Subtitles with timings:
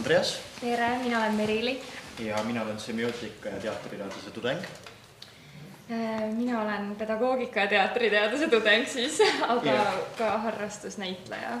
[0.00, 1.82] Andreas tere, mina olen Merili.
[2.18, 4.58] ja mina olen semiootika ja teatriteaduse tudeng.
[5.90, 9.18] Äh, mina olen pedagoogika ja teatriteaduse tudeng siis,
[9.48, 9.92] aga Ja.
[10.18, 11.58] ka harrastusnäitleja.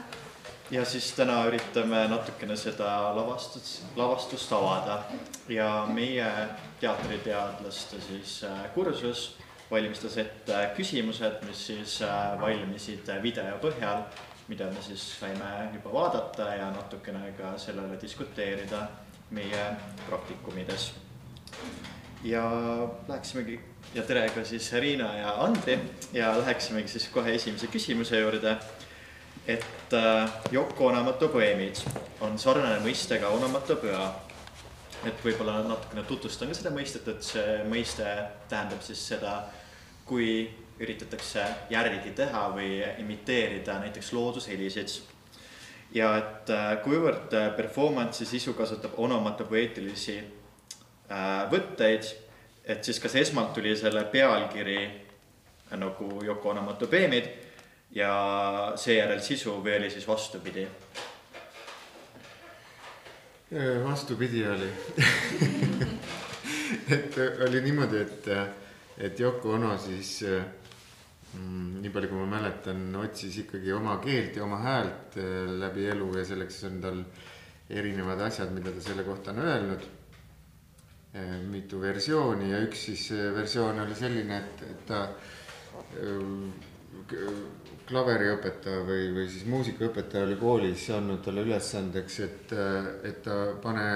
[0.70, 5.02] ja siis täna üritame natukene seda lavastust, lavastust avada
[5.48, 6.32] ja meie
[6.80, 9.36] teatriteadlaste siis äh, kursus
[9.70, 14.02] valmistas ette küsimused, mis siis äh, valmisid video põhjal,
[14.50, 18.82] mida me siis saime juba vaadata ja natukene ka sellele diskuteerida
[19.30, 19.64] meie
[20.08, 20.92] praktikumides.
[22.24, 22.42] ja
[23.08, 23.60] läheksimegi
[23.94, 25.78] ja tere ka siis Riina ja Andri
[26.12, 28.56] ja läheksimegi siis kohe esimese küsimuse juurde.
[29.46, 31.76] et äh, Yoko Onomato poeemid
[32.20, 34.14] on sarnane mõistega onomatopöa.
[35.04, 38.04] et võib-olla natukene tutvustan ka seda mõistet, et see mõiste
[38.48, 39.44] tähendab siis seda,
[40.04, 44.94] kui üritatakse järgi teha või imiteerida näiteks loodushelisid
[45.94, 52.04] ja et äh, kuivõrd äh, performance'i sisu kasutab onomatopoeetilisi äh, võtteid,
[52.64, 57.26] et siis kas esmalt tuli selle pealkiri äh, nagu Yoko Onomatopeemid
[57.94, 58.12] ja
[58.78, 60.66] seejärel sisu või oli siis vastupidi?
[63.82, 64.68] vastupidi oli
[66.94, 67.16] et
[67.48, 68.28] oli niimoodi, et,
[68.98, 70.59] et Yoko Ono siis mm,
[71.34, 76.10] nii palju, kui ma mäletan, otsis ikkagi oma keelt ja oma häält eh, läbi elu
[76.18, 77.02] ja selleks on tal
[77.70, 79.88] erinevad asjad, mida ta selle kohta on öelnud.
[81.50, 85.08] mitu versiooni ja üks siis eh, versioon oli selline, et, et ta
[87.90, 92.54] klaveriõpetaja või, või siis muusikaõpetaja oli koolis andnud talle ülesandeks, et,
[93.06, 93.86] et ta pane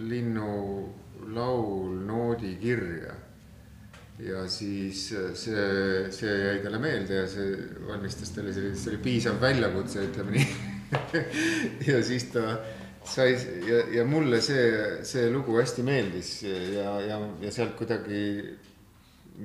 [0.00, 3.14] linnulaul noodi kirja.
[4.22, 5.66] Ja siis see,
[6.14, 7.52] see jäi talle meelde ja see
[7.88, 10.48] valmistas talle sellise, see oli piisav väljakutse, ütleme nii.
[11.88, 12.60] Ja siis ta
[13.06, 13.32] sai
[13.66, 14.68] ja, ja mulle see,
[15.06, 18.22] see lugu hästi meeldis ja, ja, ja sealt kuidagi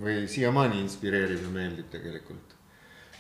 [0.02, 2.51] või siiamaani inspireerib ja meeldib tegelikult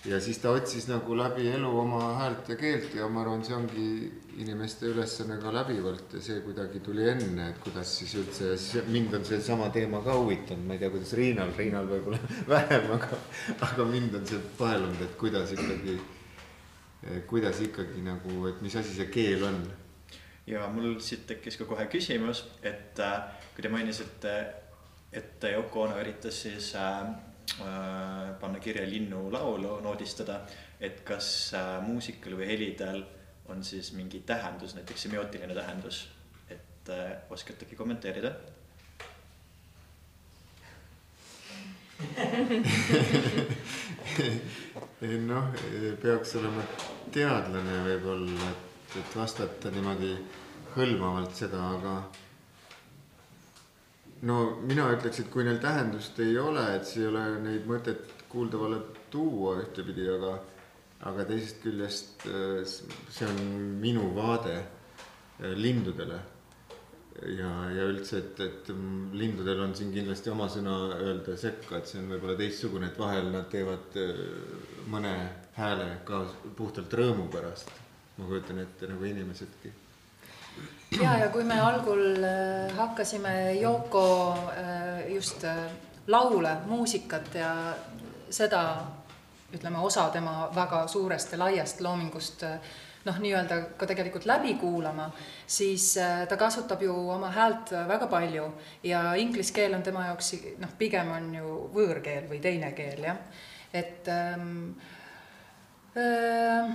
[0.06, 3.54] ja siis ta otsis nagu läbi elu oma häält ja keelt ja ma arvan, see
[3.56, 3.88] ongi
[4.42, 9.26] inimeste ülesanne ka läbivalt ja see kuidagi tuli enne, et kuidas siis üldse mind on
[9.28, 12.22] seesama teema ka huvitanud, ma ei tea, kuidas Riinal, Riinal võib-olla
[12.56, 13.22] vähem, aga,
[13.70, 16.00] aga mind on see paelunud, et kuidas ikkagi,
[17.30, 19.62] kuidas ikkagi nagu, et mis asi see keel on.
[20.50, 23.20] ja mul siit tekkis ka kohe küsimus, et äh,
[23.54, 24.38] kui te mainisite,
[25.14, 27.06] et Yoko Ono üritas siis äh,
[28.42, 30.40] panna kirja linnulaulu, noodistada,
[30.80, 33.04] et kas äh, muusikal või helidel
[33.52, 36.10] on siis mingi tähendus, näiteks semiootiline tähendus,
[36.50, 38.32] et äh, oskategi kommenteerida?
[45.30, 45.46] noh,
[46.02, 46.64] peaks olema
[47.14, 48.64] teadlane võib-olla, et,
[49.04, 50.12] et vastata niimoodi
[50.74, 51.94] hõlmavalt seda, aga
[54.28, 54.38] no
[54.68, 58.82] mina ütleks, et kui neil tähendust ei ole, et siis ei ole neid mõtet kuuldavale
[59.14, 60.36] tuua ühtepidi, aga,
[61.10, 62.28] aga teisest küljest
[62.68, 63.42] see on
[63.82, 64.60] minu vaade
[65.58, 66.20] lindudele.
[67.38, 68.70] ja, ja üldse, et, et
[69.18, 73.30] lindudel on siin kindlasti oma sõna öelda sekka, et see on võib-olla teistsugune, et vahel
[73.34, 74.00] nad teevad
[74.90, 75.14] mõne
[75.58, 76.24] hääle ka
[76.58, 77.74] puhtalt rõõmu pärast.
[78.18, 79.72] ma kujutan ette nagu inimesedki
[81.00, 85.66] ja, ja kui me algul äh, hakkasime Yoko äh, just äh,
[86.08, 87.52] laule, muusikat ja
[88.30, 88.64] seda,
[89.54, 92.46] ütleme, osa tema väga suurest ja laiast loomingust
[93.06, 95.08] noh, nii-öelda ka tegelikult läbi kuulama,
[95.48, 95.96] siis
[96.30, 98.46] ta kasutab ju oma häält väga palju
[98.84, 103.20] ja inglise keel on tema jaoks noh, pigem on ju võõrkeel või teine keel, jah.
[103.74, 104.74] et ähm,
[105.98, 106.72] äh,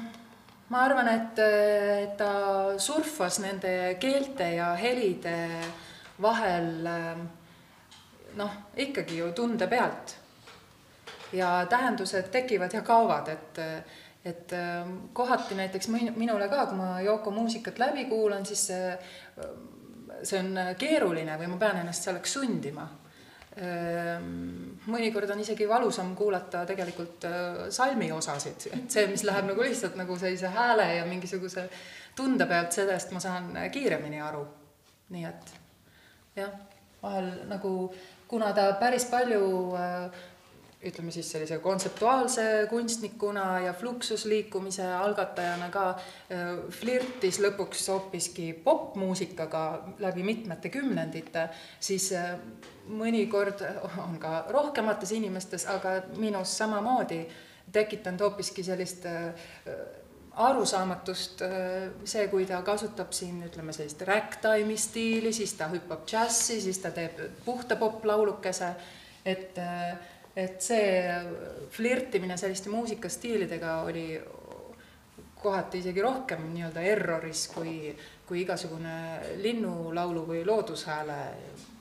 [0.69, 1.41] ma arvan, et,
[2.19, 2.31] ta
[2.79, 5.37] surfas nende keelte ja helide
[6.23, 6.71] vahel
[8.37, 10.17] noh, ikkagi ju tunde pealt.
[11.33, 13.59] ja tähendused tekivad ja kaovad, et,
[14.25, 14.53] et
[15.13, 18.93] kohati näiteks minule ka, kui ma Yoko muusikat läbi kuulan, siis see,
[20.23, 22.87] see on keeruline või ma pean ennast selleks sundima
[23.57, 27.25] mõnikord on isegi valusam kuulata tegelikult
[27.73, 31.65] salmi osasid, et see, mis läheb nagu lihtsalt nagu sellise hääle ja mingisuguse
[32.19, 34.45] tunde pealt, sellest ma saan kiiremini aru.
[35.09, 35.55] nii et
[36.37, 36.53] jah,
[37.01, 37.73] vahel nagu,
[38.29, 39.45] kuna ta päris palju
[40.87, 49.65] ütleme siis sellise kontseptuaalse kunstnikuna ja fluxusliikumise algatajana ka äh, flirtis lõpuks hoopiski popmuusikaga
[50.05, 51.49] läbi mitmete kümnendite,
[51.81, 52.37] siis äh,
[52.89, 53.63] mõnikord
[54.03, 57.25] on ka rohkemates inimestes, aga minus samamoodi
[57.73, 59.07] tekitanud hoopiski sellist
[60.37, 61.43] arusaamatust
[62.05, 66.93] see, kui ta kasutab siin ütleme sellist ragtime'i stiili, siis ta hüppab džässi, siis ta
[66.95, 68.69] teeb puhta poplaulukese,
[69.25, 69.97] et äh,
[70.37, 71.05] et see
[71.73, 74.09] flirtimine selliste muusikastiilidega oli
[75.41, 77.95] kohati isegi rohkem nii-öelda erroris kui,
[78.29, 78.97] kui igasugune
[79.41, 81.19] linnulaulu või loodushääle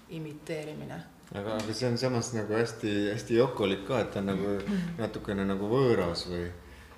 [0.10, 1.00] imiteerimine.
[1.32, 4.54] aga, aga see on samas nagu hästi-hästi jokolik ka, et ta on nagu
[5.00, 6.46] natukene nagu võõras või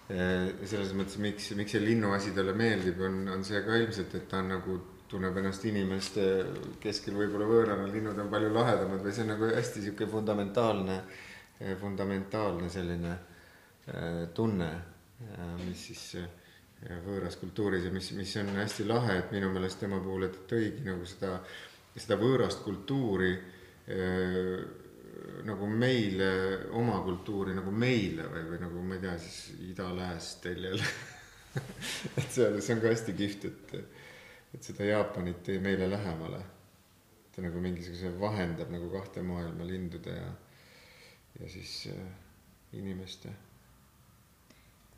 [0.07, 4.39] selles mõttes, miks, miks see linnuasi talle meeldib, on, on see ka ilmselt, et ta
[4.39, 4.77] on nagu
[5.11, 6.21] tunneb ennast inimeste
[6.79, 11.25] keskel võib-olla võõrana, linnud on palju lahedamad või see on nagu hästi sihuke fundamentaalne äh,
[11.59, 13.17] Eh, fundamentaalne selline
[13.87, 14.67] eh, tunne,
[15.25, 16.03] eh, mis siis
[17.01, 20.85] võõras kultuuris ja mis, mis on hästi lahe, et minu meelest tema puhul, et tõigi
[20.85, 21.39] nagu seda,
[21.97, 23.31] seda võõrast kultuuri
[25.47, 26.27] nagu meile,
[26.75, 30.81] oma kultuuri nagu meile või, või nagu ma ei tea, siis ida-lääs teljel
[32.19, 33.73] et see on, see on ka hästi kihvt, et,
[34.57, 36.41] et seda Jaapanit tõi meile lähemale.
[37.31, 40.27] ta nagu mingisuguse vahendab nagu kahte maailma, lindude ja
[41.39, 42.07] ja siis äh,
[42.73, 43.29] inimeste.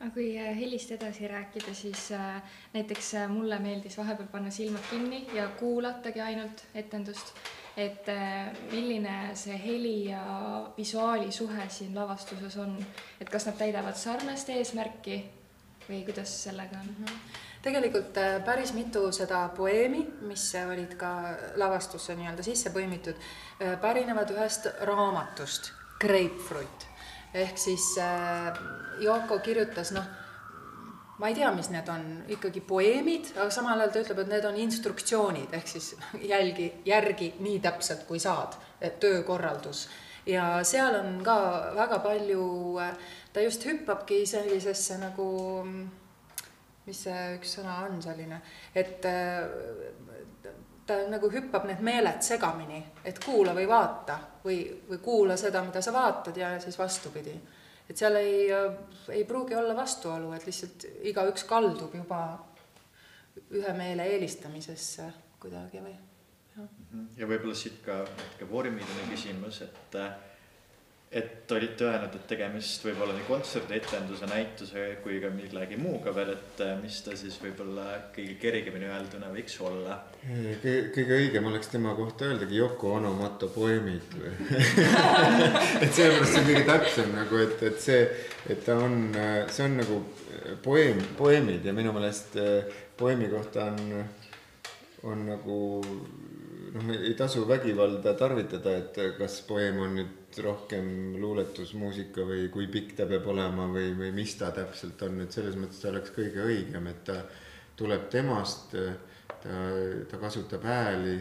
[0.00, 2.42] Aga kui äh, helist edasi rääkida, siis äh,
[2.72, 7.34] näiteks mulle meeldis vahepeal panna silmad kinni ja kuulatagi ainult etendust,
[7.76, 8.08] et
[8.72, 10.22] milline see heli ja
[10.76, 12.74] visuaali suhe siin lavastuses on,
[13.20, 15.20] et kas nad täidavad sarnast eesmärki
[15.86, 16.90] või kuidas sellega on?
[16.98, 17.04] Mm?
[17.04, 21.10] -hmm tegelikult päris mitu seda poeemi, mis olid ka
[21.60, 23.20] lavastusse nii-öelda sisse põimitud,
[23.82, 26.89] pärinevad ühest raamatust Grapefruit
[27.34, 28.58] ehk siis äh,
[29.00, 30.04] Yoko kirjutas noh,
[31.20, 34.46] ma ei tea, mis need on, ikkagi poeemid, aga samal ajal ta ütleb, et need
[34.48, 35.92] on instruktsioonid ehk siis
[36.32, 38.56] jälgi, järgi nii täpselt, kui saad,
[39.00, 39.88] töökorraldus.
[40.26, 41.38] ja seal on ka
[41.76, 42.44] väga palju,
[42.82, 45.30] äh, ta just hüppabki sellisesse nagu,
[46.86, 48.40] mis see üks sõna on selline,
[48.74, 49.44] et äh,
[50.90, 54.58] ta nagu hüppab need meeled segamini, et kuula või vaata või,
[54.88, 57.34] või kuula seda, mida sa vaatad ja siis vastupidi.
[57.90, 58.48] et seal ei,
[59.14, 62.20] ei pruugi olla vastuolu, et lihtsalt igaüks kaldub juba
[63.50, 65.06] ühe meele eelistamisesse
[65.40, 65.94] kuidagi või.
[67.16, 69.98] ja võib-olla siit ka natuke vormiline küsimus, et
[71.10, 76.12] et olite öelnud, et tegemist võib olla nii kontserdi, etenduse, näituse kui ka millegi muuga
[76.14, 79.96] veel, et äh, mis ta siis võib-olla kõige kergemini öelduna võiks olla?
[80.62, 84.30] kõige õigem oleks tema kohta öeldagi Yoko Ono Mato poeemid või
[85.82, 88.06] et sellepärast see on kõige täpsem nagu, et, et see,
[88.54, 89.10] et ta on,
[89.50, 89.98] see on nagu
[90.62, 94.06] poeem, poeemid ja minu meelest äh, poeemi kohta on,
[95.10, 102.48] on nagu noh, ei tasu vägivalda tarvitada, et kas poeem on nüüd rohkem luuletusmuusika või
[102.52, 105.90] kui pikk ta peab olema või, või mis ta täpselt on, et selles mõttes ta
[105.92, 107.20] oleks kõige õigem, et ta
[107.80, 108.74] tuleb temast,
[109.42, 109.54] ta,
[110.10, 111.16] ta kasutab hääli,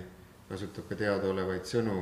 [0.49, 2.01] kasutab ka teadaolevaid sõnu.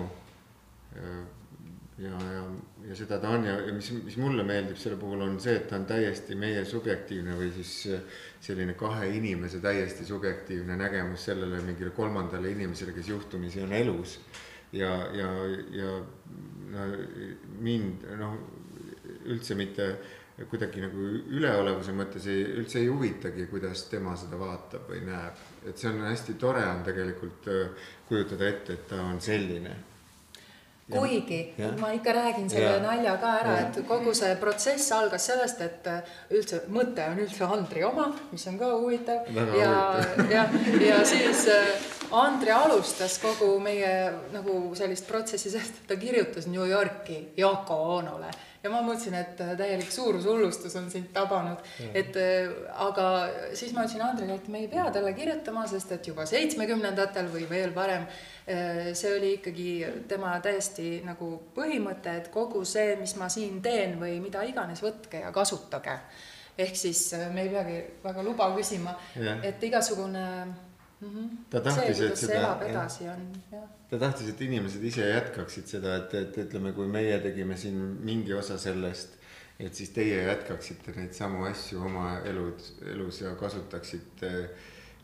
[1.98, 2.42] ja, ja,
[2.88, 5.68] ja seda ta on ja, ja mis, mis mulle meeldib selle puhul on see, et
[5.70, 7.72] ta on täiesti meie subjektiivne või siis
[8.42, 14.20] selline kahe inimese täiesti subjektiivne nägemus sellele mingile kolmandale inimesele, kes juhtumisi on elus
[14.72, 15.32] ja, ja,
[15.72, 15.92] ja
[16.72, 16.86] no
[17.64, 18.38] mind noh,
[19.28, 19.90] üldse mitte
[20.46, 25.46] kuidagi nagu üleolevuse mõttes ei, üldse ei huvitagi, kuidas tema seda vaatab või näeb.
[25.66, 29.74] et see on hästi tore on tegelikult äh, kujutada ette, et ta on selline
[30.92, 31.72] kuigi ja.
[31.80, 32.80] ma ikka räägin selle ja.
[32.84, 37.50] nalja ka ära, et kogu see protsess algas sellest, et äh, üldse mõte on üldse
[37.50, 39.28] Andri oma, mis on ka huvitav.
[39.58, 39.74] ja,
[40.36, 40.46] ja,
[40.86, 41.48] ja siis
[42.08, 43.94] äh, Andri alustas kogu meie
[44.34, 48.32] nagu sellist protsessi sellest, et ta kirjutas New Yorki Yoko Onole
[48.64, 51.62] ja ma mõtlesin, et äh, täielik suurushullustus on sind tabanud.
[51.94, 52.16] et
[52.88, 53.10] aga
[53.54, 57.46] siis ma ütlesin Andrile, et me ei pea talle kirjutama, sest et juba seitsmekümnendatel või
[57.50, 58.08] veel varem
[58.50, 59.72] Äh, see oli ikkagi
[60.08, 65.20] tema täiesti nagu põhimõte, et kogu see, mis ma siin teen või mida iganes, võtke
[65.20, 65.98] ja kasutage.
[66.58, 68.96] ehk siis äh, me ei peagi väga luba küsima,
[69.44, 70.24] et igasugune
[71.02, 73.68] mm -hmm, ta tahtis, et seda, elab edasi on, jah.
[73.90, 77.78] ta tahtis, et inimesed ise jätkaksid seda, et, et ütleme, kui meie tegime siin
[78.10, 79.18] mingi osa sellest,
[79.60, 82.62] et siis teie jätkaksite neid samu asju oma elud,
[82.94, 84.32] elus ja kasutaksite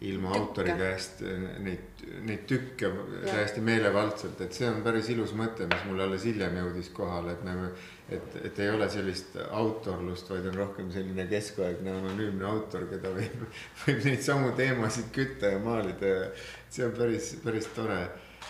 [0.04, 0.40] ilma Tükke.
[0.40, 1.22] autori käest
[1.64, 2.90] neid, neid tükke
[3.24, 7.46] täiesti meelevaldselt, et see on päris ilus mõte, mis mulle alles hiljem jõudis kohale, et
[7.48, 7.70] me,
[8.12, 13.48] et, et ei ole sellist autorlust, vaid on rohkem selline keskaegne anonüümne autor, keda võib,
[13.86, 16.24] võib neid samu teemasid kütta ja maalida ja
[16.68, 18.02] see on päris, päris tore.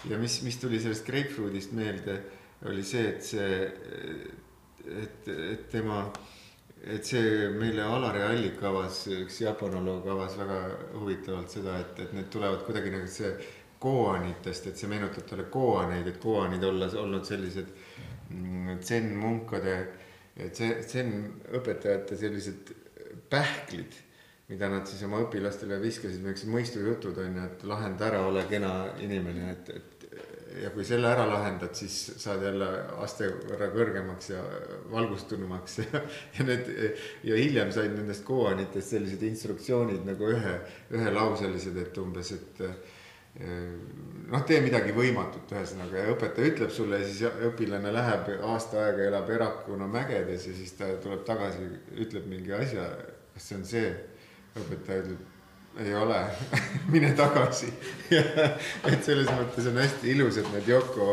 [0.10, 2.18] ja mis, mis tuli sellest Grapefruitist meelde,
[2.66, 3.58] oli see, et see,
[5.04, 6.08] et, et tema
[6.84, 10.60] et see meile Alari Allik avas, üks jaapanoloog avas väga
[10.98, 13.32] huvitavalt seda, et, et need tulevad kuidagi nagu see
[13.84, 17.72] koanitest, et see meenutab talle koaneid, et koanid olla olnud sellised
[18.30, 19.78] mm, zen-munkade,
[20.56, 21.14] zen
[21.56, 22.74] õpetajate sellised
[23.32, 23.96] pähklid,
[24.52, 28.74] mida nad siis oma õpilastele viskasid, niisugused mõistujutud on ju, et lahenda ära, ole kena
[29.04, 30.03] inimene, et, et
[30.62, 32.68] ja kui selle ära lahendad, siis saad jälle
[33.04, 34.42] aste võrra kõrgemaks ja
[34.92, 36.02] valgustunumaks ja,
[36.38, 36.70] ja need
[37.26, 40.58] ja hiljem said nendest koanitest sellised instruktsioonid nagu ühe,
[40.94, 42.64] ühelauselised, et umbes, et
[43.34, 49.08] noh, tee midagi võimatut, ühesõnaga ja õpetaja ütleb sulle ja siis õpilane läheb aasta aega,
[49.10, 51.66] elab Erakuna mägedes ja siis ta tuleb tagasi,
[52.06, 52.86] ütleb mingi asja,
[53.34, 53.94] kas see on see,
[54.54, 55.33] õpetaja ütleb
[55.80, 56.26] ei ole
[56.94, 57.70] mine tagasi
[58.92, 61.08] et selles mõttes on hästi ilusad need Yoko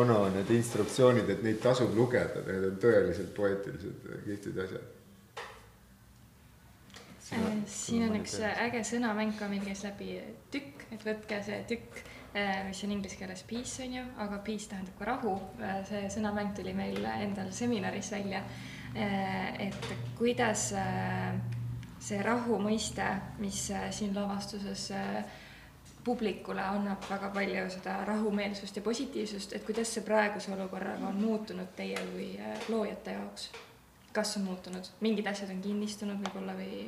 [0.00, 4.90] Ono need instruktsioonid, et neid tasub lugeda, need on tõeliselt poeetilised, kihvtid asjad.
[7.72, 10.18] siin on üks äge sõnamäng ka, meil käis läbi
[10.52, 12.02] tükk, et võtke see tükk,
[12.68, 15.34] mis on inglise keeles peace on ju, aga peace tähendab ka rahu.
[15.88, 18.44] see sõnamäng tuli meil endal seminaris välja.
[18.92, 20.72] et kuidas
[22.02, 23.06] see rahu mõiste,
[23.38, 24.88] mis siin lavastuses
[26.04, 31.70] publikule annab väga palju seda rahumeelsust ja positiivsust, et kuidas see praeguse olukorraga on muutunud
[31.78, 32.32] teie kui
[32.68, 33.50] loojate jaoks?
[34.12, 36.84] kas on muutunud, mingid asjad on kinnistunud võib-olla või,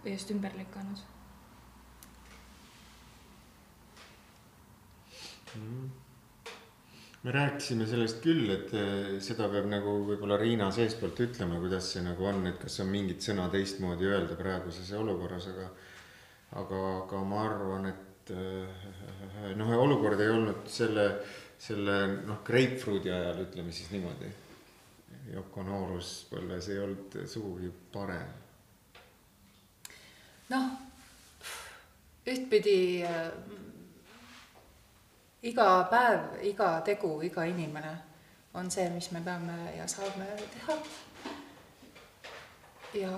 [0.00, 1.02] või just ümber lükanud
[5.54, 6.07] mm.?
[7.24, 8.72] Me rääkisime sellest küll, et
[9.24, 13.24] seda peab nagu võib-olla Riina seestpoolt ütlema, kuidas see nagu on, et kas on mingit
[13.24, 15.70] sõna teistmoodi öelda praeguses olukorras, aga
[16.56, 18.32] aga, aga ma arvan, et
[19.58, 21.08] noh, olukord ei olnud selle,
[21.60, 24.30] selle noh, Grapefruiti ajal, ütleme siis niimoodi.
[25.28, 28.36] Yoko nooruspõlves ei olnud sugugi parem.
[30.48, 30.68] noh,
[32.24, 33.26] ühtpidi äh,
[35.42, 37.94] iga päev, iga tegu, iga inimene
[38.54, 40.78] on see, mis me peame ja saame teha.
[42.94, 43.12] ja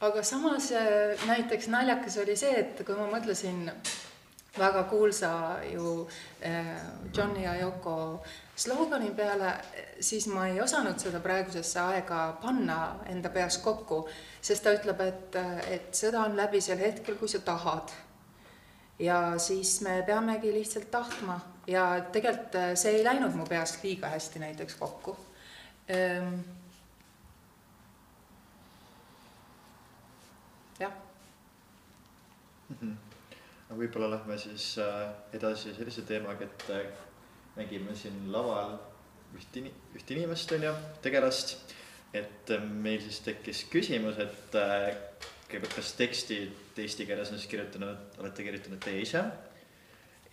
[0.00, 0.72] aga samas
[1.26, 3.70] näiteks naljakas oli see, et kui ma mõtlesin
[4.58, 5.30] väga kuulsa
[5.72, 6.08] ju
[7.16, 8.22] Johnny ja Yoko
[8.56, 9.52] slogani peale,
[10.00, 12.78] siis ma ei osanud seda praegusesse aega panna
[13.12, 14.06] enda peas kokku,
[14.40, 15.38] sest ta ütleb, et,
[15.70, 17.92] et sõda on läbi sel hetkel, kui sa tahad.
[18.98, 24.38] Ja siis me peamegi lihtsalt tahtma ja tegelikult see ei läinud mu peast liiga hästi
[24.38, 25.16] näiteks kokku
[30.80, 30.92] jah
[32.68, 32.76] mm.
[32.80, 32.94] -hmm.
[33.68, 36.86] no võib-olla lähme siis äh, edasi sellise teemaga, et äh,
[37.56, 38.78] nägime siin laval
[39.36, 41.56] üht ini-, üht inimest, on ju, tegelast.
[42.12, 44.54] et äh, meil siis tekkis küsimus, et
[45.46, 49.22] kõigepealt, kas tekstid eesti keeles on siis kirjutanud, olete kirjutanud teie ise?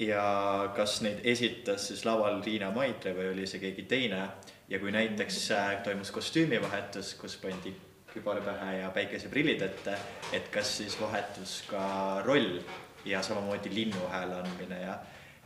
[0.01, 0.24] ja
[0.75, 4.24] kas neid esitas siis laval Riina Maidre või oli see keegi teine
[4.70, 5.39] ja kui näiteks
[5.86, 7.75] toimus kostüümivahetus, kus pandi
[8.13, 9.98] kübar pähe ja päikeseprillid ette,
[10.34, 12.60] et kas siis vahetus ka roll
[13.05, 14.98] ja samamoodi linnu hääle andmine ja,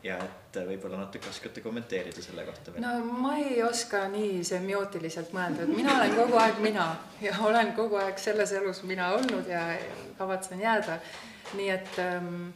[0.08, 2.86] ja et võib-olla natuke oskate kommenteerida selle kohta veel?
[2.86, 6.88] no ma ei oska nii semiootiliselt mõelda, et mina olen kogu aeg mina
[7.24, 9.68] ja olen kogu aeg selles elus mina olnud ja
[10.18, 11.00] kavatsen jääda.
[11.58, 12.50] nii et ähm,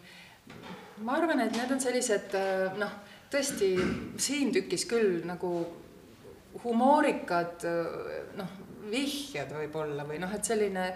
[1.05, 2.35] ma arvan, et need on sellised
[2.79, 2.97] noh,
[3.31, 3.73] tõesti
[4.21, 5.53] siin tükis küll nagu
[6.63, 7.65] humoorikad
[8.37, 8.55] noh,
[8.91, 10.87] vihjed võib-olla või noh, et selline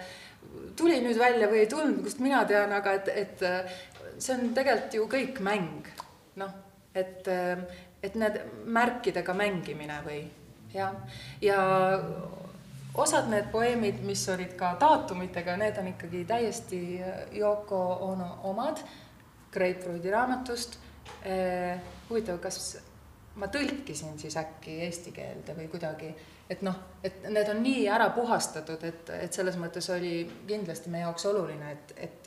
[0.78, 3.46] tuli nüüd välja või ei tulnud, kust mina tean, aga et, et
[4.18, 5.88] see on tegelikult ju kõik mäng.
[6.42, 6.56] Noh,
[6.96, 7.28] et,
[8.04, 10.22] et need märkidega mängimine või
[10.74, 10.96] jah,
[11.42, 11.60] ja
[12.96, 16.82] osad need poeemid, mis olid ka daatumitega, need on ikkagi täiesti
[17.40, 18.84] Yoko Ono omad
[19.56, 20.80] Grapefruiti raamatust
[21.24, 21.80] eh,.
[22.10, 22.78] huvitav, kas
[23.40, 26.14] ma tõlkisin siis äkki eesti keelde või kuidagi
[26.50, 31.06] et noh, et need on nii ära puhastatud, et, et selles mõttes oli kindlasti meie
[31.06, 32.25] jaoks oluline, et, et,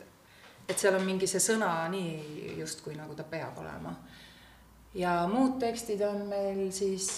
[0.69, 3.95] et seal on mingi see sõna nii justkui nagu ta peab olema.
[4.95, 7.09] ja muud tekstid on meil siis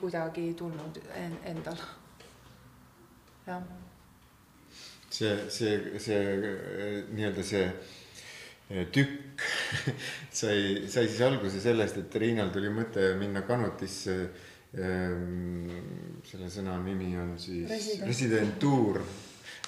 [0.00, 1.78] kuidagi tulnud en, endal.
[3.46, 3.62] jah.
[5.10, 9.44] see, see, see äh, nii-öelda see äh, tükk
[10.40, 14.16] sai, sai siis alguse sellest, et Riinal tuli mõte minna kanutisse.
[14.72, 18.06] selle sõna nimi on siis Resident.
[18.08, 19.02] residentuur,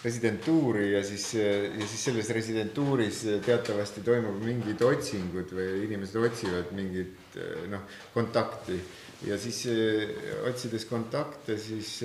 [0.04, 7.38] residentuuri ja siis, ja siis selles residentuuris teatavasti toimub mingid otsingud või inimesed otsivad mingit
[7.73, 8.76] noh, kontakti.
[9.25, 9.62] Ja siis
[10.44, 12.02] otsides kontakte, siis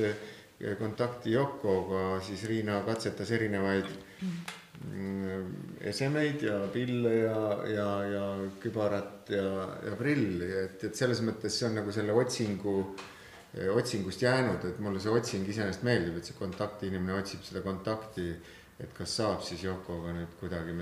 [0.79, 3.87] kontakti Yokoga, siis Riina katsetas erinevaid
[4.21, 5.53] mm,
[5.91, 8.25] esemeid ja pille ja, ja, ja
[8.63, 9.45] kübarat ja,
[9.87, 12.75] ja prilli, et, et selles mõttes see on nagu selle otsingu,
[13.73, 18.29] otsingust jäänud, et mulle see otsing iseenesest meeldib, et see kontaktinimene otsib seda kontakti,
[18.79, 20.75] et kas saab siis Yokoga nüüd kuidagi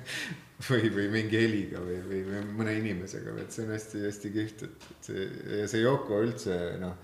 [0.68, 4.86] või, või mingi heliga või, või, või mõne inimesega, et see on hästi-hästi kihvt, et,
[4.94, 5.26] et see
[5.60, 6.96] ja see Yoko üldse noh,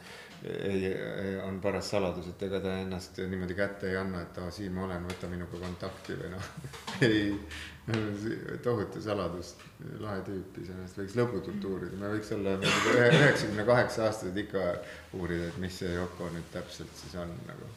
[0.45, 0.95] ei,
[1.45, 4.87] on paras saladus, et ega ta ennast niimoodi kätte ei anna, et aa, siin ma
[4.89, 6.51] olen, võta minuga kontakti või noh
[7.09, 7.29] ei,
[8.65, 9.55] tohutu saladus,
[10.01, 14.63] lahe tüüp iseenesest, võiks lõputult uurida, me võiks olla üheksakümne kaheksa aastased ikka
[15.19, 17.69] uurida, et mis see Yoko nüüd täpselt siis on nagu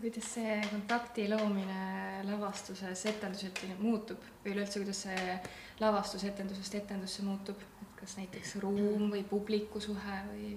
[0.00, 5.36] kuidas see kontakti loomine lavastuses etenduseti muutub või üleüldse, kuidas see
[5.80, 10.54] lavastus etendusest etendusse muutub, et kas näiteks ruum või publiku suhe või?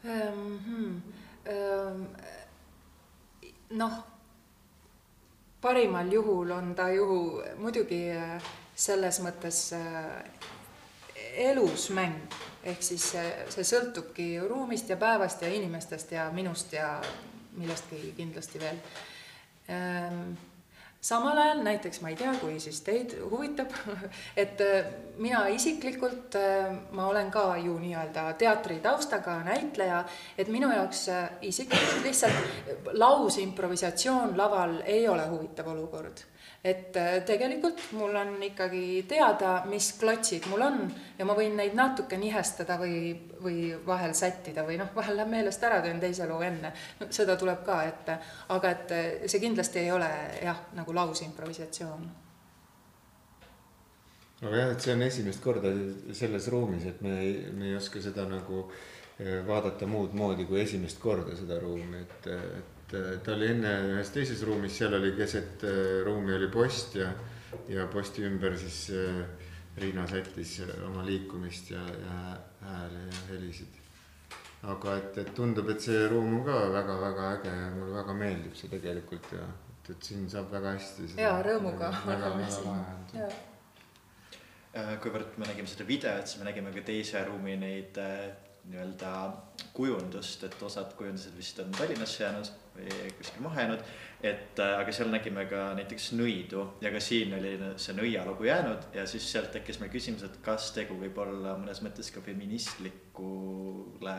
[0.00, 1.02] Um, hmm.
[1.52, 2.06] um,
[3.76, 4.00] noh,
[5.60, 8.42] parimal juhul on ta ju muidugi äh,
[8.74, 10.24] selles mõttes äh,
[11.50, 12.32] elus mäng,
[12.64, 16.94] ehk siis see, see sõltubki ruumist ja päevast ja inimestest ja minust ja
[17.56, 18.80] millestki kindlasti veel.
[21.00, 23.72] Samal ajal näiteks ma ei tea, kui siis teid huvitab,
[24.42, 30.02] et äh, mina isiklikult, äh, ma olen ka ju nii-öelda teatritaustaga näitleja,
[30.36, 36.20] et minu jaoks äh, isiklikult lihtsalt lausimprovisatsioon laval ei ole huvitav olukord
[36.64, 40.80] et äh, tegelikult mul on ikkagi teada, mis klotsid mul on
[41.18, 45.64] ja ma võin neid natuke nihestada või, või vahel sättida või noh, vahel läheb meelest
[45.64, 47.08] ära, teen teise loo enne no,.
[47.08, 48.18] seda tuleb ka ette,
[48.52, 50.10] aga et äh, see kindlasti ei ole
[50.42, 52.10] jah, nagu lausimprovisatsioon.
[54.42, 55.72] aga jah, et see on esimest korda
[56.12, 60.60] selles ruumis, et me ei, me ei oska seda nagu äh, vaadata muud moodi kui
[60.60, 62.79] esimest korda seda ruumi, et, et
[63.24, 67.10] ta oli enne ühes teises ruumis, seal oli keset äh, ruumi oli post ja,
[67.70, 69.20] ja posti ümber siis äh,
[69.80, 72.16] Riina sättis oma liikumist ja, ja
[72.66, 73.78] hääle ja helisid.
[74.62, 78.58] aga et, et tundub, et see ruum on ka väga-väga äge ja mulle väga meeldib
[78.58, 81.12] see tegelikult ja et, et siin saab väga hästi.
[81.16, 83.24] ja rõõmuga oleme siin.
[84.70, 87.96] Äh, kuivõrd me nägime seda videot, siis me nägime ka teise ruumi neid
[88.70, 89.12] nii-öelda
[89.72, 92.50] kujundust, et osad kujundused vist on Tallinnasse jäänud
[93.18, 93.82] kuskil maha jäänud.
[94.22, 98.90] et äh, aga seal nägime ka näiteks nõidu ja ka siin oli see nõialugu jäänud
[98.94, 104.16] ja siis sealt tekkis meil küsimus, et kas tegu võib olla mõnes mõttes ka feministlikule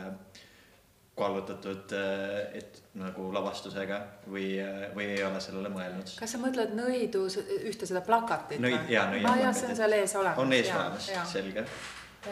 [1.16, 6.16] kallutatud, äh, et nagu lavastusega või, äh, või ei ole sellele mõelnud?
[6.18, 7.28] kas sa mõtled nõidu,
[7.70, 8.60] ühte seda plakatit?
[8.64, 9.28] nõid, jaa, nõid.
[9.28, 10.42] aa jaa, see on seal ees olemas.
[10.42, 11.66] on ees olemas, selge.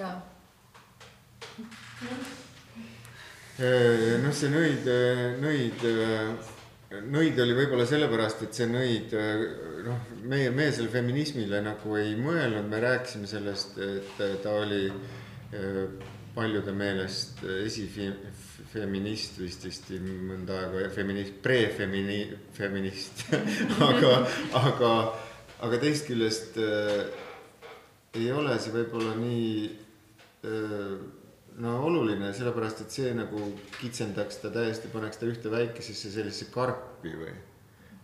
[0.00, 0.16] jaa
[3.60, 4.86] noh, see nõid,
[5.42, 5.84] nõid,
[7.12, 9.12] nõid oli võib-olla sellepärast, et see nõid,
[9.86, 14.86] noh, meie, meie selle feminismile nagu ei mõelnud, me rääkisime sellest, et ta oli
[16.34, 23.24] paljude meelest esifeminist vist vist mõnda aega, feminist, pre-femini-, feminist.
[23.88, 24.12] Aga,
[24.60, 24.92] aga,
[25.60, 27.02] aga teisest küljest äh,
[28.18, 29.50] ei ole see võib-olla nii
[30.46, 30.94] äh,
[31.60, 37.12] no oluline, sellepärast et see nagu kitsendaks ta täiesti, paneks ta ühte väikesesse sellisesse karpi
[37.16, 37.34] või.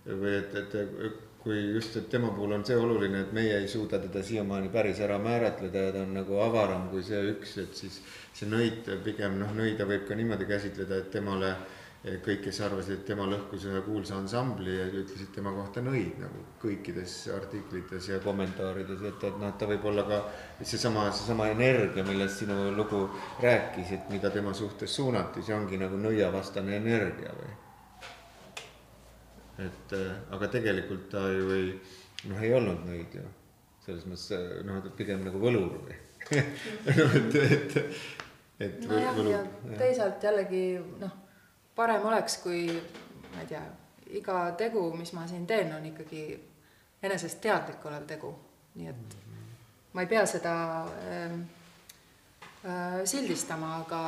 [0.06, 4.00] või et, et kui just, et tema puhul on see oluline, et meie ei suuda
[4.02, 8.00] teda siiamaani päris ära määratleda ja ta on nagu avaram kui see üks, et siis
[8.34, 11.75] see nõid pigem noh, nõida võib ka niimoodi käsitleda, et temale äh,
[12.06, 16.44] kõik, kes arvasid, et tema lõhkus ühe kuulsa ansambli ja ütlesid tema kohta nõid nagu
[16.62, 20.20] kõikides artiklites ja kommentaarides, et, et noh, ta võib olla ka
[20.60, 23.08] seesama, seesama energia, millest sinu lugu
[23.42, 27.56] rääkis, et mida tema suhtes suunati, see ongi nagu nõiavastane energia või.
[29.66, 29.98] et
[30.36, 31.68] aga tegelikult ta ju ei,
[32.30, 33.26] noh, ei olnud nõid ju,
[33.82, 36.00] selles mõttes noh, pigem nagu võlur või
[37.02, 37.78] noh, et, et,
[38.62, 38.82] et.
[38.86, 40.66] nojah, ja teisalt jällegi
[41.02, 41.22] noh
[41.76, 42.66] parem oleks, kui
[43.34, 43.62] ma ei tea,
[44.18, 46.22] iga tegu, mis ma siin teen, on ikkagi
[47.02, 48.32] enesest teadlik olev tegu,
[48.76, 49.16] nii et
[49.92, 51.36] ma ei pea seda äh,
[52.64, 54.00] äh, sildistama, aga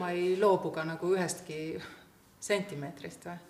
[0.00, 1.60] ma ei loobu ka nagu ühestki
[2.40, 3.42] sentimeetrist või?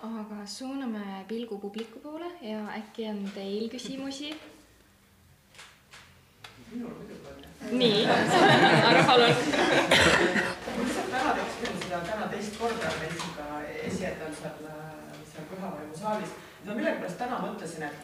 [0.00, 4.32] Aga suuname pilgu publiku poole ja äkki on teil küsimusi?
[6.72, 7.78] Minul muidugi on.
[7.78, 8.06] nii,
[8.88, 9.34] Arvo, palun.
[10.66, 13.46] ma lihtsalt täna tegin seda täna teist korda käisin ka
[13.88, 14.54] esietendusel
[15.32, 16.36] seal Pühavaimu saalis.
[16.64, 17.98] no millegipärast täna mõtlesin, et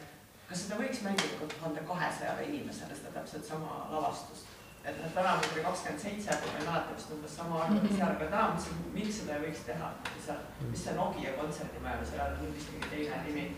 [0.49, 4.51] kas seda võiks mängida ka tuhande kahesajale inimesele, seda täpselt sama lavastust.
[4.83, 7.79] et noh, täna meid oli kakskümmend seitse, kui ma ei mäleta vist umbes sama arv
[7.79, 9.89] oli seal, aga täna mõtlesin, miks seda ei võiks teha
[10.27, 13.49] seal, mis see Nokia kontserdimaja või seal on vist mingi teine nimi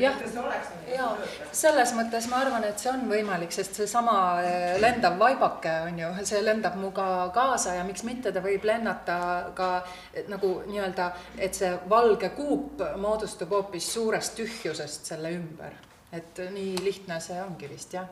[0.00, 0.16] jah,
[0.92, 1.06] ja
[1.52, 6.10] selles mõttes ma arvan, et see on võimalik, sest seesama eh, lendav vaibake on ju,
[6.28, 9.18] see lendab muga kaasa ja miks mitte, ta võib lennata
[9.56, 9.70] ka
[10.32, 15.78] nagu nii-öelda, et see valge kuup moodustub hoopis suurest tühjusest selle ümber.
[16.12, 18.08] et nii lihtne see ongi vist jah.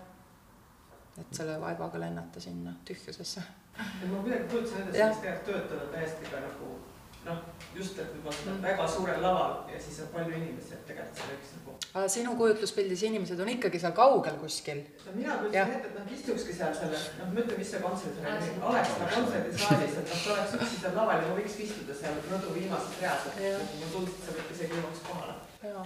[1.20, 3.42] et selle vaibaga lennata sinna tühjusesse.
[3.76, 6.78] ma kuidagi kujutasin ette, et tegelikult töötada täiesti ka nagu
[7.26, 7.40] noh,
[7.76, 8.62] just, et võib-olla mm.
[8.64, 11.74] väga suurel laval ja siis on palju inimesi, et tegelikult see võiks nagu.
[11.90, 14.80] aga sinu kujutluspildis inimesed on ikkagi seal kaugel kuskil?
[15.04, 18.22] no mina kujutasin ette, et nad istukski seal selle, noh, ma ütlen, mis see kontsert
[18.22, 22.00] oli, oleks seal kontserdisaalis, et noh, ta oleks üksi seal laval ja ma võiks istuda
[22.00, 25.36] seal rõdu viimases reas, et mulle tundus, et sa võid isegi jõuaks kohale.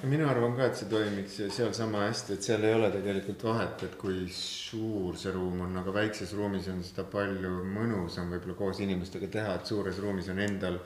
[0.07, 3.83] mina arvan ka, et see toimiks seal sama hästi, et seal ei ole tegelikult vahet,
[3.89, 8.85] et kui suur see ruum on, aga väikses ruumis on seda palju mõnusam võib-olla koos
[8.87, 10.79] inimestega teha, et suures ruumis on endal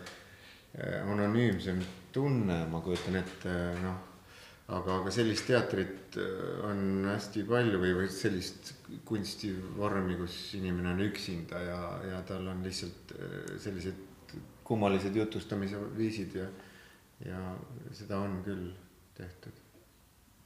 [1.05, 1.81] anonüümsem
[2.13, 3.99] tunne, ma kujutan ette, noh,
[4.69, 8.75] aga, aga sellist teatrit äh, on hästi palju või, või sellist
[9.09, 11.81] kunstivormi, kus inimene on üksinda ja,
[12.13, 13.17] ja tal on lihtsalt
[13.63, 14.07] sellised
[14.69, 16.47] kummalised jutustamise viisid ja,
[17.25, 17.41] ja
[17.97, 18.69] seda on küll
[19.17, 19.65] tehtud.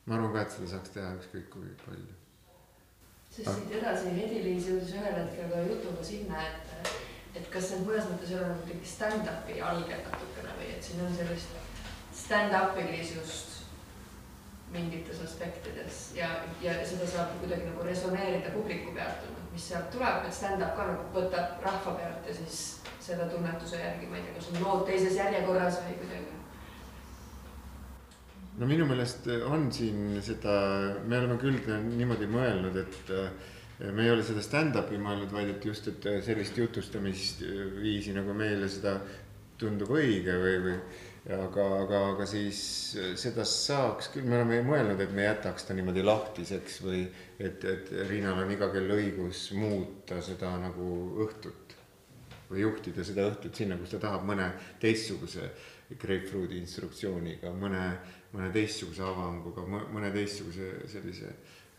[0.07, 2.19] ma arvan ka, et seda saaks teha ükskõik kui palju.
[3.31, 6.93] sest siit edasi Hedi-Liis jõudis ühel hetkel ka jutuga sinna, et
[7.35, 11.01] et kas see mõnes mõttes ei ole nagu kuidagi stand-up'i algel natukene või et siin
[11.05, 11.57] on sellist
[12.23, 13.53] stand-up'i kriisust
[14.73, 16.29] mingites aspektides ja,
[16.65, 21.09] ja seda saab kuidagi nagu resoneerida publiku pealt, mis sealt tuleb, et stand-up ka nagu
[21.17, 22.61] võtab rahva pealt ja siis
[23.03, 26.39] selle tunnetuse järgi, ma ei tea, kas on lood teises järjekorras või kuidagi.
[28.61, 30.55] no minu meelest on siin seda,
[31.09, 33.13] me oleme küll niimoodi mõelnud, et
[33.91, 38.99] me ei ole seda stand-up'i mõelnud, vaid et just, et sellist jutustamisviisi nagu meile seda
[39.59, 40.77] tundub õige või, või
[41.31, 42.61] aga, aga, aga siis
[43.19, 47.05] seda saaks küll, me oleme mõelnud, et me jätaks ta niimoodi lahtiseks või
[47.39, 50.89] et, et Riinal on iga kell õigus muuta seda nagu
[51.27, 51.77] õhtut
[52.51, 54.51] või juhtida seda õhtut sinna, kus ta tahab mõne
[54.83, 55.49] teistsuguse
[55.93, 57.85] grapefruudi instruktsiooniga, mõne,
[58.33, 61.33] mõne teistsuguse avanguga, mõne teistsuguse sellise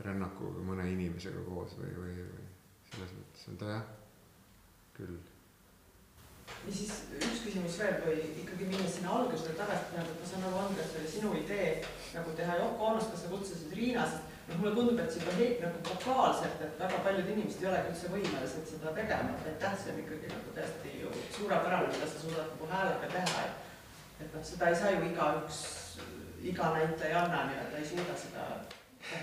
[0.05, 2.49] rännakuga mõne inimesega koos või, või, või
[2.91, 3.85] selles mõttes on ta jah,
[4.97, 5.15] küll.
[6.65, 10.61] ja siis üks küsimus veel või ikkagi minnes sinna algusele tagasi, tähendab, ma saan aru,
[10.65, 11.71] Andres, oli sinu idee
[12.13, 15.63] nagu teha Yoko Onost, kas sa kutsusid Riina, sest noh, mulle tundub, et seda heit
[15.63, 19.95] nagu vokaalselt, et väga paljud inimesed ei olegi üldse võimelised seda tegema, et aitäh, see
[19.95, 23.61] on ikkagi nagu täiesti ju suurepärane, mida sa suudad nagu häälega teha, et
[24.23, 25.59] et noh, seda ei saa ju igaüks,
[26.43, 28.45] iga näitlejanna nii-öelda ei suuda seda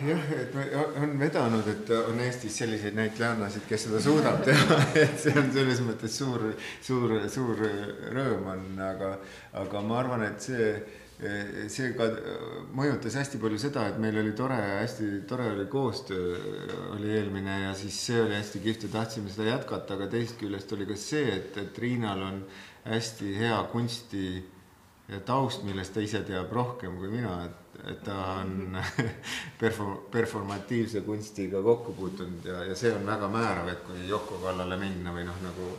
[0.05, 0.55] jah, et
[1.01, 5.83] on vedanud, et on Eestis selliseid näitlejannasid, kes seda suudab teha, et see on selles
[5.87, 6.51] mõttes suur,
[6.85, 7.63] suur, suur
[8.17, 9.15] rõõm on, aga,
[9.63, 10.71] aga ma arvan, et see,
[11.73, 12.09] see ka
[12.77, 16.37] mõjutas hästi palju seda, et meil oli tore, hästi tore oli koostöö
[16.95, 20.73] oli eelmine ja siis see oli hästi kihvt ja tahtsime seda jätkata, aga teisest küljest
[20.77, 22.41] oli ka see, et, et Riinal on
[22.89, 24.25] hästi hea kunsti
[25.27, 28.77] taust, millest ta ise teab rohkem kui mina, et et ta on
[29.61, 34.77] perform-, performatiivse kunstiga kokku puutunud ja, ja see on väga määrav, et kui Yoko kallale
[34.81, 35.71] minna või noh, nagu.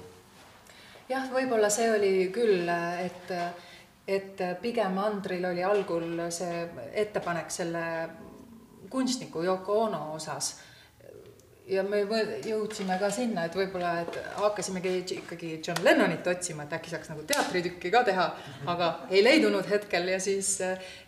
[1.10, 2.70] jah, võib-olla see oli küll,
[3.06, 3.36] et,
[4.08, 6.66] et pigem Andril oli algul see
[7.04, 7.86] ettepanek selle
[8.90, 10.56] kunstniku Yoko Ono osas
[11.72, 12.02] ja me
[12.46, 17.24] jõudsime ka sinna, et võib-olla, et hakkasimegi ikkagi John Lennonit otsima, et äkki saaks nagu
[17.28, 18.28] teatritükki ka teha,
[18.72, 20.58] aga ei leidunud hetkel ja siis,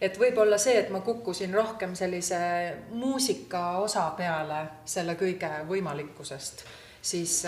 [0.02, 2.39] et võib-olla see, et ma kukkusin rohkem sellise
[2.93, 6.63] muusika osa peale selle kõige võimalikkusest,
[7.04, 7.41] siis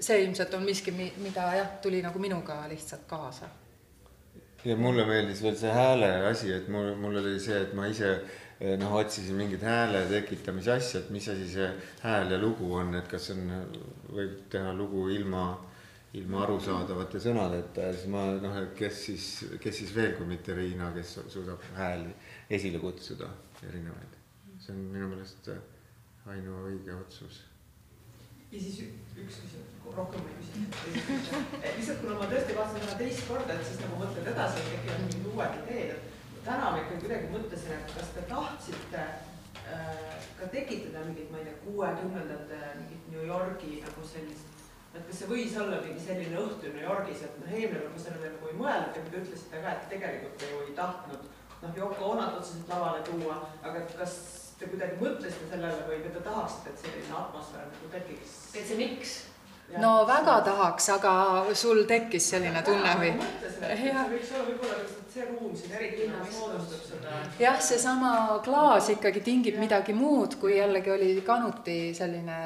[0.00, 3.50] see ilmselt on miski, mida jah, tuli nagu minuga lihtsalt kaasa.
[4.64, 8.20] ja mulle meeldis veel see hääle asi, et mul, mul oli see, et ma ise
[8.60, 11.68] noh, otsisin mingit hääle tekitamise asja, et mis asi see
[12.02, 13.46] hääl ja lugu on, et kas on,
[14.12, 15.44] võib teha lugu ilma,
[16.18, 19.28] ilma arusaadavate sõnadeta ja siis ma noh, et kes siis,
[19.62, 22.12] kes siis veel, kui mitte Riina, kes suudab hääli
[22.52, 23.30] esile kutsuda
[23.68, 24.18] erinevaid.
[24.60, 25.48] see on minu meelest
[26.28, 27.40] ainuõige otsus.
[28.52, 29.56] ja siis üks küsimus,
[29.96, 31.42] rohkem ei küsi.
[31.64, 35.04] lihtsalt kuna ma tõesti vaatasin täna teist korda, et siis nagu mõtled edasi, et tekivad
[35.06, 40.48] mingid uued ideed, et täna ma ikka kuidagi mõtlesin, et kas te tahtsite äh, ka
[40.54, 44.50] tekitada mingit, ma ei tea, kuuekümnendate mingit New Yorgi nagu sellist
[44.90, 48.02] et kas see võis olla mingi selline õhtu New Yorgis, et noh, eelmine kord ma
[48.04, 51.26] sellele nagu ei mõelnud ja te ütlesite ka, et tegelikult te ju ei tahtnud
[51.62, 54.16] noh, Yoko Onot otseselt lavale tuua, aga et kas
[54.58, 58.32] te kuidagi mõtlesite sellele või te tahaksite, et selline atmosfäär nagu tekiks?
[58.54, 59.12] et see miks?
[59.78, 61.12] no väga tahaks, aga
[61.54, 63.12] sul tekkis selline tunne või?
[63.20, 64.10] mõtlesin, et see Jah.
[64.10, 67.20] võiks olla võib-olla lihtsalt see ruum siin eriti nagu soodustab seda.
[67.40, 72.40] jah, seesama klaas ikkagi tingib midagi muud, kui jällegi oli kanuti selline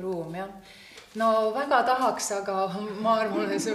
[0.00, 0.78] ruum, jah
[1.18, 2.56] no väga tahaks, aga
[3.02, 3.72] ma arvan, et see,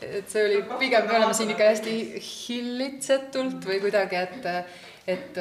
[0.00, 4.48] et see oli pigem, me oleme siin ikka hästi hillitsetult või kuidagi, et,
[5.16, 5.40] et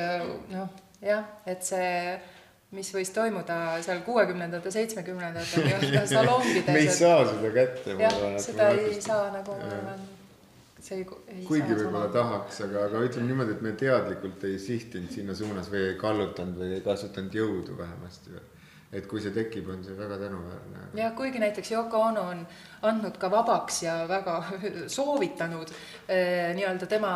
[0.51, 0.67] noh,
[1.05, 2.19] jah, et see,
[2.75, 6.69] mis võis toimuda seal kuuekümnendatel, seitsmekümnendatel salongides.
[6.69, 10.07] me ei saa seda kätte, jah seda ei saa nagu ma arvan,
[10.83, 15.11] see ei, ei kuigi võib-olla tahaks, aga, aga ütleme niimoodi, et me teadlikult ei sihtinud
[15.13, 18.45] sinna suunas või ei kallutanud või ei kasutanud jõudu vähemasti või.
[18.95, 20.85] et kui see tekib, on see väga tänuväärne.
[20.97, 22.45] jah, kuigi näiteks Yoko Ono on
[22.89, 24.37] andnud ka vabaks ja väga
[24.97, 25.73] soovitanud
[26.07, 27.11] eh, nii-öelda tema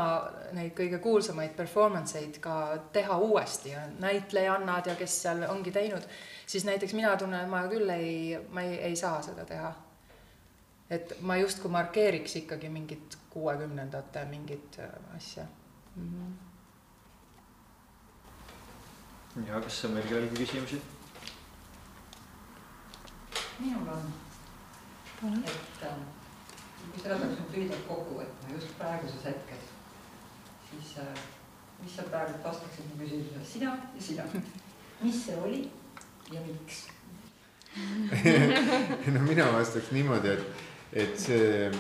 [0.54, 2.60] neid kõige kuulsamaid performance eid ka
[2.94, 6.06] teha uuesti ja näitlejannad ja kes seal ongi teinud,
[6.46, 9.74] siis näiteks mina tunnen, ma küll ei, ma ei, ei saa seda teha.
[10.90, 15.44] et ma justkui markeeriks ikkagi mingit kuuekümnendate mingit äh, asja
[15.96, 16.10] mm.
[19.36, 19.48] -hmm.
[19.48, 20.82] ja kas on veel kellelgi küsimusi?
[23.60, 24.14] minul on,
[25.46, 25.96] et äh,
[26.92, 29.64] kui seda peaks nüüd lühidalt kokku võtma just praeguses hetkes,
[30.70, 31.14] siis äh,
[31.84, 34.24] mis sa praegu vastaksid mu küsimusele, sina ja sina,
[35.02, 35.62] mis see oli
[36.32, 36.84] ja miks?
[39.14, 40.44] no mina vastaks niimoodi, et,
[41.04, 41.72] et see,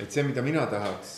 [0.00, 1.14] et see, mida mina tahaks,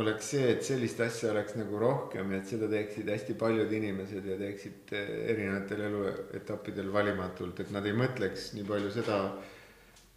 [0.00, 4.28] oleks see, et sellist asja oleks nagu rohkem ja et seda teeksid hästi paljud inimesed
[4.30, 9.18] ja teeksid eh, erinevatel eluetappidel valimatult, et nad ei mõtleks nii palju seda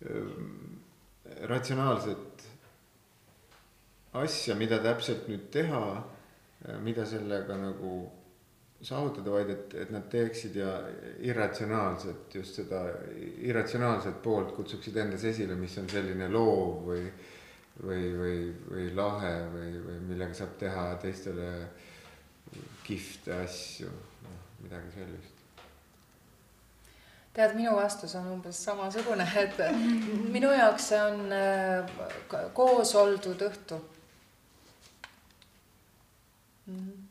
[0.06, 0.26] öö,
[1.50, 2.46] ratsionaalset
[4.16, 5.82] asja, mida täpselt nüüd teha,
[6.86, 7.98] mida sellega nagu
[8.86, 10.72] saavutada, vaid et, et nad teeksid ja
[11.26, 12.84] irratsionaalset, just seda
[13.48, 17.06] irratsionaalset poolt kutsuksid endas esile, mis on selline loov või,
[17.84, 21.50] või, või, või lahe või, või millega saab teha teistele
[22.86, 23.90] kihvte asju,
[24.24, 25.34] noh midagi sellist.
[27.34, 29.58] tead, minu vastus on umbes samasugune, et
[30.32, 31.98] minu jaoks see on äh,
[32.54, 33.80] koos oldud õhtu
[36.66, 36.78] mm.
[36.78, 37.02] -hmm.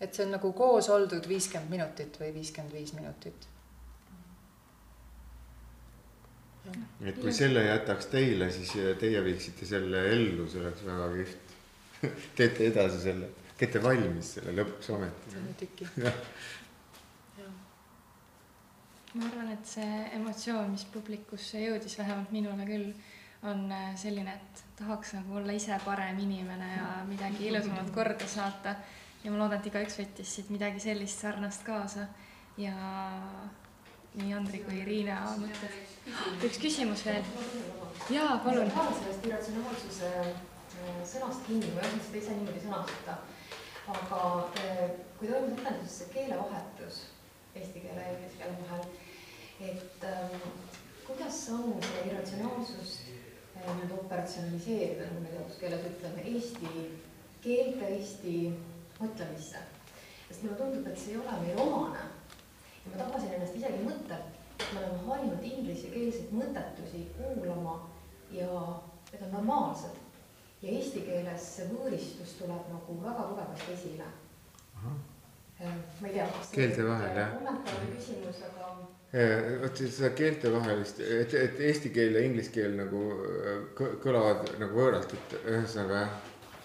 [0.00, 3.48] et see on nagu koos oldud viiskümmend minutit või viiskümmend viis minutit.
[7.04, 11.56] Et kui selle jätaks teile, siis teie viiksite selle ellu, see oleks väga kihvt.
[12.38, 15.34] teete edasi selle, teete valmis selle lõpuks ometi.
[15.40, 15.88] on tüki.
[19.14, 22.88] ma arvan, et see emotsioon, mis publikusse jõudis, vähemalt minule küll,
[23.44, 28.76] on äh, selline, et tahaks nagu olla ise parem inimene ja midagi ilusamat korda saata.
[29.24, 32.08] ja ma loodan, et igaüks võttis siit midagi sellist sarnast kaasa
[32.60, 32.74] ja
[34.14, 35.72] nii Andri kui Riina mõtted.
[36.46, 37.24] üks küsimus veel.
[38.14, 38.68] jaa, palun.
[38.68, 43.16] ma haaran sellest irratsionaalsuse äh, sõnast kinni, ma ei osanud seda ise niimoodi sõnastada.
[43.94, 44.20] aga
[44.62, 44.84] äh,
[45.18, 47.02] kui toimub etenduses see keelevahetus
[47.58, 48.86] eesti keele ja inglise keele vahel,
[49.72, 50.48] et ähm,
[51.08, 56.88] kuidas on see irratsionaalsust äh, nii-öelda operatsionaliseerida, nagu me teaduskeeles ütleme, eesti
[57.42, 58.36] keelte, eesti
[59.00, 59.66] mõtlemisse.
[60.28, 62.12] sest mulle tundub, et see ei ole meile omane
[62.90, 64.24] ma tabasin ennast isegi mõttel,
[64.58, 67.76] et me oleme harjunud inglisekeelseid mõttetusi kuulama
[68.34, 68.48] ja
[69.12, 70.00] need on normaalsed.
[70.62, 74.06] ja eesti keeles see võõristus tuleb nagu väga tugevasti esile.
[76.00, 77.34] ma ei tea, Keelte vahel, jah.
[77.38, 78.70] kommentaar või küsimus, aga
[79.62, 84.80] vot seda keeltevahelist, et, et eesti keel ja inglise keel nagu äh, kõ- kõlavad nagu
[84.80, 86.16] võõralt, et ühesõnaga jah.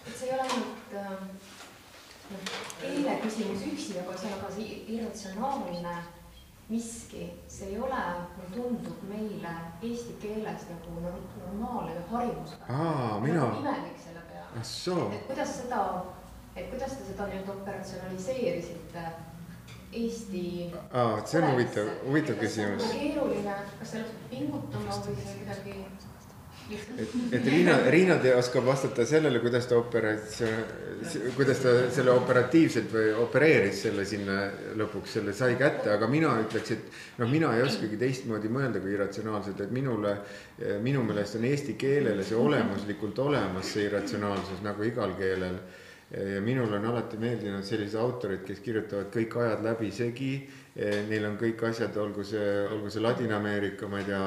[0.06, 1.49] et see ei ole ainult noh,
[2.80, 5.94] keele küsimus üksi, aga see on ka see irratsionaalne
[6.70, 8.02] miski, see ei ole,
[8.36, 12.76] mulle tundub meile eesti keeles nagu nor- normaalne või harjumuspära.
[12.84, 14.46] aa, mina, imelik selle peale.
[14.60, 15.80] ah et kuidas seda,
[16.56, 19.04] et kuidas te seda nii-öelda operatsionaliseerisite
[19.92, 20.70] Eesti.
[20.92, 22.84] aa, see on huvitav, huvitav küsimus.
[22.92, 25.74] keeruline, kas selleks pingutama või see kuidagi,
[26.70, 30.62] et, et Riina, Riina oskab vastata sellele, kuidas ta operatsioon,
[31.36, 34.38] kuidas ta selle operatiivselt või opereeris selle sinna
[34.78, 38.94] lõpuks selle sai kätte, aga mina ütleks, et noh, mina ei oskagi teistmoodi mõelda kui
[38.94, 40.16] irratsionaalselt, et minule,
[40.84, 45.62] minu meelest on eesti keelele see olemuslikult olemas, see irratsionaalsus nagu igal keelel.
[46.10, 50.32] Ja minul on alati meeldinud sellised autorid, kes kirjutavad kõik ajad läbisegi
[50.80, 54.20] Neil on kõik asjad, olgu see, olgu see Ladina-Ameerika, ma ei tea,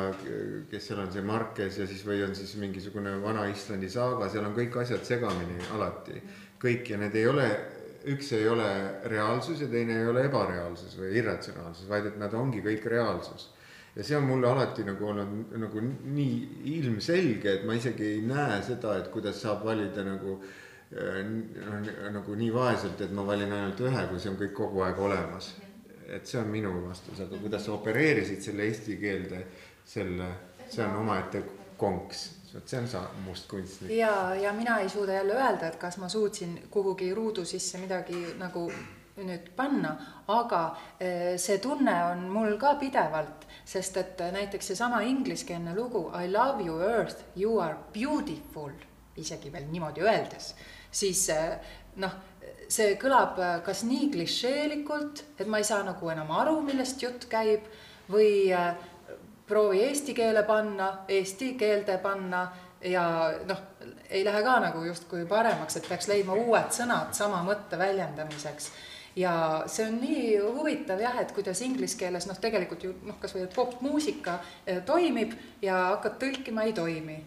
[0.69, 4.55] kes seal on, see Marques ja siis või on siis mingisugune Vana-Islandi saaga, seal on
[4.57, 6.19] kõik asjad segamini alati.
[6.63, 7.47] kõik ja need ei ole,
[8.11, 8.67] üks ei ole
[9.11, 13.49] reaalsus ja teine ei ole ebareaalsus või irratsionaalsus, vaid et nad ongi kõik reaalsus.
[13.95, 18.61] ja see on mulle alati nagu olnud nagu nii ilmselge, et ma isegi ei näe
[18.61, 20.41] seda, et kuidas saab valida nagu
[20.91, 24.99] noh, nagu nii vaeselt, et ma valin ainult ühe, kui see on kõik kogu aeg
[24.99, 25.53] olemas.
[26.13, 29.45] Et see on minu vastus, aga kuidas sa opereerisid selle eesti keelde,
[29.87, 30.29] selle,
[30.67, 31.43] see on omaette
[31.79, 33.93] konks, vot see on sa mustkunstnik.
[33.97, 38.35] ja, ja mina ei suuda jälle öelda, et kas ma suutsin kuhugi ruudu sisse midagi
[38.37, 38.67] nagu
[39.17, 39.93] nüüd panna,
[40.33, 40.61] aga
[40.99, 46.65] eh, see tunne on mul ka pidevalt, sest et näiteks seesama ingliskeelne lugu I love
[46.65, 48.71] you earth, you are beautiful,
[49.17, 50.53] isegi veel niimoodi öeldes,
[50.91, 51.57] siis eh,
[52.01, 52.13] noh
[52.73, 57.27] see kõlab äh, kas nii klišeelikult, et ma ei saa nagu enam aru, millest jutt
[57.31, 57.67] käib,
[58.11, 58.73] või äh,
[59.47, 62.45] proovi eesti keele panna, eesti keelde panna
[62.83, 63.03] ja
[63.47, 63.61] noh,
[64.09, 68.71] ei lähe ka nagu justkui paremaks, et peaks leidma uued sõnad sama mõtte väljendamiseks.
[69.15, 73.45] ja see on nii huvitav jah, et kuidas inglise keeles noh, tegelikult ju noh, kasvõi
[73.55, 74.39] popmuusika
[74.85, 77.19] toimib ja hakkad tõlkima, ei toimi.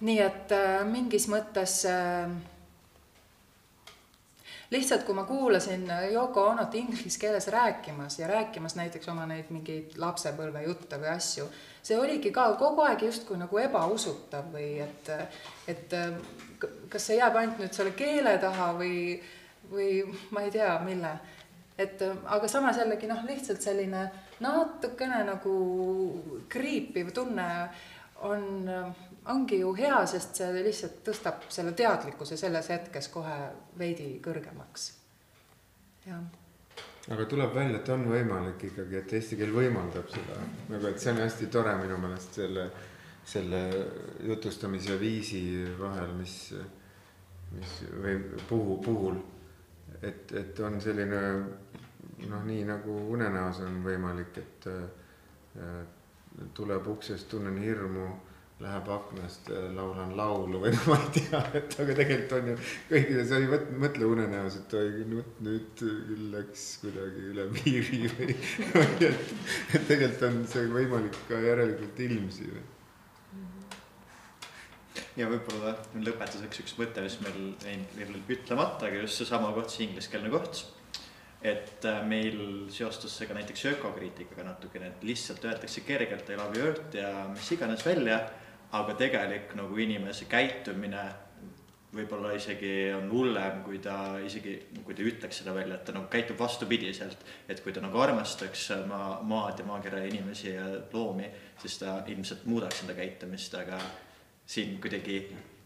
[0.00, 0.52] Nii et
[0.90, 2.28] mingis mõttes äh,
[4.70, 9.96] lihtsalt, kui ma kuulasin Yoko Onot inglise keeles rääkimas ja rääkimas näiteks oma neid mingeid
[10.00, 11.46] lapsepõlvejutte või asju,
[11.82, 15.10] see oligi ka kogu aeg justkui nagu ebausutav või et,
[15.68, 15.96] et
[16.90, 19.00] kas see jääb ainult nüüd selle keele taha või,
[19.70, 19.90] või
[20.34, 21.14] ma ei tea, mille.
[21.78, 24.08] et aga samas jällegi noh, lihtsalt selline
[24.40, 25.56] natukene nagu
[26.48, 27.46] kriipiv tunne
[28.24, 28.66] on
[29.32, 33.36] ongi ju hea, sest see lihtsalt tõstab selle teadlikkuse selles hetkes kohe
[33.78, 34.90] veidi kõrgemaks.
[36.06, 36.22] jah.
[37.10, 41.14] aga tuleb välja, et on võimalik ikkagi, et eesti keel võimaldab seda, nagu et see
[41.14, 42.68] on hästi tore minu meelest selle,
[43.24, 43.62] selle
[44.26, 45.42] jutustamise viisi
[45.78, 46.36] vahel, mis,
[47.56, 49.18] mis või puhu, puhul.
[50.02, 51.20] et, et on selline
[52.30, 55.84] noh, nii nagu unenäos on võimalik, et äh,
[56.54, 58.08] tuleb uksest, tunnen hirmu
[58.60, 62.54] läheb aknast, äh, laulan laulu või noh, ma ei tea, et aga tegelikult on ju
[62.88, 63.48] kõigile, sa ei
[63.82, 68.38] mõtle unenäos, et oi nüüd, nüüd küll läks kuidagi üle piiri või,
[68.72, 69.34] või et,
[69.76, 72.64] et tegelikult on see võimalik ka järelikult ilmsi või.
[75.20, 75.74] ja võib-olla
[76.06, 80.64] lõpetuseks üks mõte, mis meil jäi ütlemata, aga just seesama koht, see ingliskeelne koht
[81.44, 82.40] et äh, meil
[82.72, 87.12] seostus see ka näiteks ökokriitikaga natukene, et lihtsalt öeldakse kergelt I love you earth ja
[87.28, 88.22] mis iganes välja
[88.82, 91.04] aga tegelik nagu inimese käitumine
[91.96, 96.10] võib-olla isegi on hullem, kui ta isegi, kui ta ütleks seda välja, et ta nagu
[96.12, 97.24] käitub vastupidiselt.
[97.48, 101.28] et kui ta nagu armastaks maa, maad ja maakera inimesi ja loomi,
[101.62, 103.80] siis ta ilmselt muudaks enda käitumist, aga
[104.46, 105.20] siin kuidagi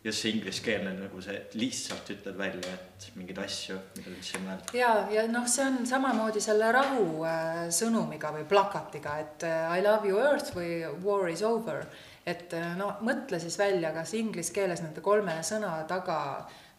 [0.05, 4.45] just see ingliskeelne nagu see, et lihtsalt ütled välja, et mingeid asju, mida üldse ei
[4.47, 4.77] mõelda.
[4.79, 9.85] ja, ja noh, see on samamoodi selle rahu äh, sõnumiga või plakatiga, et äh, I
[9.85, 11.85] love you earth või war is over
[12.27, 16.19] et äh, no mõtle siis välja, kas inglise keeles nende kolme sõna taga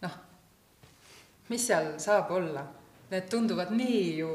[0.02, 0.20] noh,
[1.50, 2.64] mis seal saab olla,
[3.12, 4.32] need tunduvad nii ju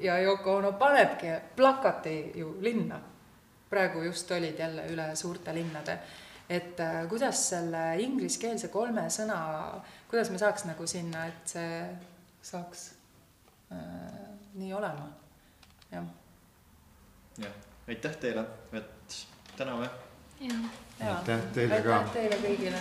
[0.00, 3.00] ja Yoko Ono panebki plakati ju linna.
[3.70, 5.98] praegu just olid jälle üle suurte linnade,
[6.48, 9.38] et äh, kuidas selle ingliskeelse kolme sõna,
[10.08, 11.80] kuidas me saaks nagu sinna, et see
[12.42, 12.84] saaks
[13.72, 13.80] äh,
[14.54, 15.08] nii olema,
[15.90, 16.06] jah.
[17.42, 18.95] jah, aitäh teile, et
[19.56, 19.90] täname.
[21.00, 21.98] aitäh teile ka.
[21.98, 22.78] aitäh teile kõigile.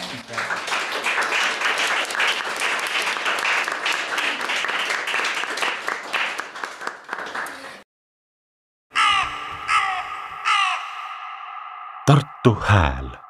[12.05, 13.24] Tartu Hääl